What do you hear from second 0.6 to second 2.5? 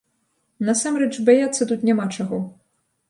Насамрэч, баяцца тут няма чаго.